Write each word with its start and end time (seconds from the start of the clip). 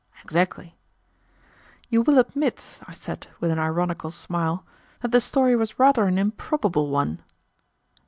"Exactly." 0.23 0.75
"You 1.89 2.01
will 2.01 2.17
admit," 2.17 2.79
I 2.87 2.93
said, 2.95 3.27
with 3.39 3.51
an 3.51 3.59
ironical 3.59 4.09
smile, 4.09 4.65
"that 5.01 5.11
the 5.11 5.21
story 5.21 5.55
was 5.55 5.77
rather 5.77 6.07
an 6.07 6.17
improbable 6.17 6.89
one." 6.89 7.21